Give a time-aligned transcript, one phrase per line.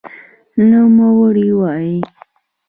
[0.69, 1.99] نوموړې وايي